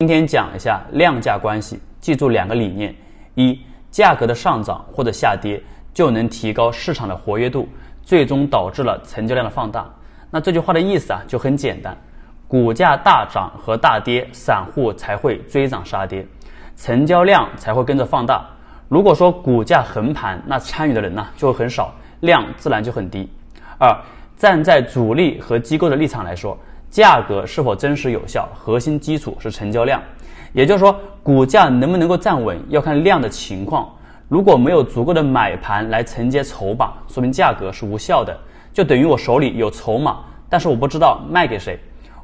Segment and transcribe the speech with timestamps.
[0.00, 2.92] 今天讲一下量价关系，记住两个理念：
[3.36, 3.56] 一，
[3.92, 7.68] 价格的上涨或者下跌就能提高市场的活跃度，
[8.02, 9.88] 最终导致了成交量的放大。
[10.32, 11.96] 那这句话的意思啊就很简单，
[12.48, 16.26] 股价大涨和大跌，散户才会追涨杀跌，
[16.74, 18.44] 成交量才会跟着放大。
[18.88, 23.30] 如果说股价横盘，那参与的人呢就会很少，量自然就很低。
[23.78, 23.96] 二，
[24.36, 26.58] 站在主力和机构的立场来说。
[26.94, 30.00] 价格是否真实有效，核心基础是成交量，
[30.52, 33.92] 也就是说，股价能不能够站稳，要看量的情况。
[34.28, 38.38] 如果没有足够的买盘来承接筹码，说明价格是无效的，
[38.72, 41.76] 就等于我手里有筹码，但是我不知道卖给谁，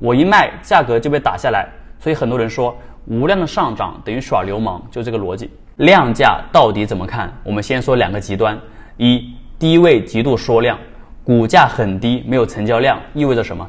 [0.00, 1.68] 我一卖，价格就被打下来。
[2.00, 5.48] 所以很多人说，无量的上涨等于耍流氓，就这个逻辑。
[5.76, 7.32] 量价到底怎么看？
[7.44, 8.58] 我们先说两个极端：
[8.96, 10.76] 一，低位极度缩量，
[11.22, 13.64] 股价很低，没有成交量，意味着什么？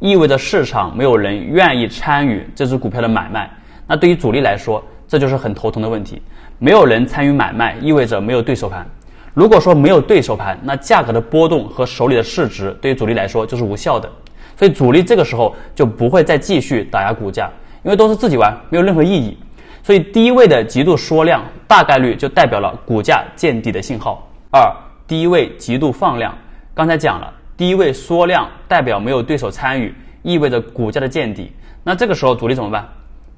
[0.00, 3.48] 意味着市场没有人愿意参与这只股票的买卖，
[3.86, 6.20] 那对于主力来说，这就是很头疼的问题。
[6.58, 8.86] 没有人参与买卖，意味着没有对手盘。
[9.34, 14.10] 如果说没有对手盘，那价格的波动和手里的市值对于主力来说就是无效的。
[14.56, 17.50] 所以主力这个时候就不会再继续打压股价，
[17.82, 19.38] 因为都是自己玩，没有任何意义。
[19.82, 24.26] 所以低位的极度缩量，大概率就代表了股价见底的信号。
[24.50, 24.70] 二，
[25.06, 26.36] 低位极度放量，
[26.74, 27.32] 刚才讲了。
[27.60, 31.52] 低位缩量代表没有对手参与，意味着股价的见底。
[31.84, 32.88] 那这个时候主力怎么办？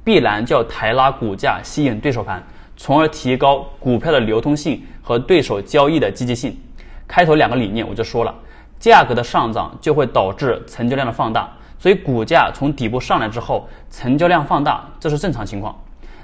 [0.04, 2.40] 必然就要抬拉股价，吸引对手盘，
[2.76, 6.56] 从而提高股票的流通性和对手交易的积极性。
[7.08, 8.32] 开头两个理念我就说了，
[8.78, 15.76] 价格的上涨就会导致成交量的放大，所以股价从底部上来之后，成交量放大，这是正常情况。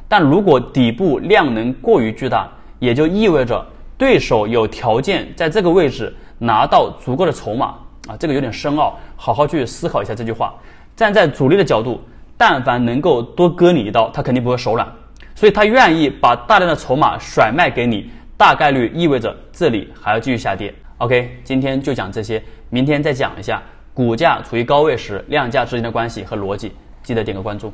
[0.07, 7.75] 但如果底部量能过于巨大，也就意味着对手有条件在这个位置拿到足够的筹码。
[8.07, 10.55] 啊，这个有点深奥，好好去思考一下这句话。
[10.95, 12.01] 站在主力的角度，
[12.37, 14.87] 但凡能够多割你一刀，他肯定不会手软，
[15.35, 20.75] 所以他愿意把大量的筹码甩卖给你，大概率意味着这里还要继续下跌。
[20.99, 23.63] OK，今天就讲这些，明天再讲一下
[23.95, 26.73] 股价处于高位时量价之间的关系和逻辑，
[27.03, 27.73] 记得点个关注。